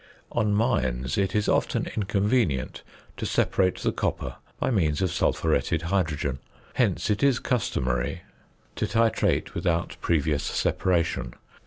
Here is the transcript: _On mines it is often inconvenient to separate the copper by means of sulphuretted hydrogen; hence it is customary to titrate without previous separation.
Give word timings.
_On 0.31 0.51
mines 0.51 1.15
it 1.15 1.35
is 1.35 1.47
often 1.47 1.85
inconvenient 1.95 2.81
to 3.17 3.25
separate 3.27 3.77
the 3.83 3.91
copper 3.91 4.37
by 4.59 4.71
means 4.71 4.99
of 5.03 5.11
sulphuretted 5.11 5.83
hydrogen; 5.83 6.39
hence 6.73 7.11
it 7.11 7.21
is 7.21 7.37
customary 7.37 8.23
to 8.77 8.87
titrate 8.87 9.53
without 9.53 9.97
previous 10.01 10.41
separation. 10.43 11.35